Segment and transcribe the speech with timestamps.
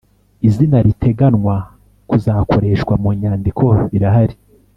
[0.47, 1.55] Izina riteganwa
[2.09, 4.35] kuzakoreshwa munyandiko rirahari